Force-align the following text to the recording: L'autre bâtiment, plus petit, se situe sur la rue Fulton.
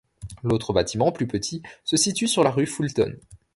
L'autre 0.43 0.73
bâtiment, 0.73 1.11
plus 1.11 1.27
petit, 1.27 1.61
se 1.83 1.95
situe 1.95 2.27
sur 2.27 2.43
la 2.43 2.49
rue 2.49 2.65
Fulton. 2.65 3.13